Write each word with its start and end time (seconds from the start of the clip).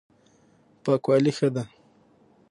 پاکوالی 0.83 1.31
ښه 1.37 1.47
دی. 1.55 1.63